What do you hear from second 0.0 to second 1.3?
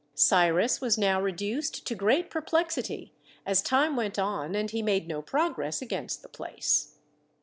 Cyrus was now